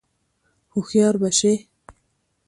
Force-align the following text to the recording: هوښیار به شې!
هوښیار 0.73 1.15
به 1.21 1.29
شې! 1.39 1.53